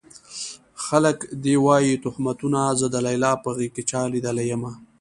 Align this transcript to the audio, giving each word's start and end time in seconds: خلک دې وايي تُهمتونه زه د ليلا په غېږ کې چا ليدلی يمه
خلک 0.85 1.17
دې 1.43 1.55
وايي 1.65 1.95
تُهمتونه 2.03 2.59
زه 2.79 2.87
د 2.93 2.95
ليلا 3.07 3.31
په 3.43 3.49
غېږ 3.57 3.71
کې 3.75 3.83
چا 3.91 4.01
ليدلی 4.13 4.45
يمه 4.51 4.71